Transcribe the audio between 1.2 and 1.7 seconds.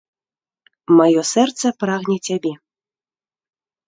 сэрца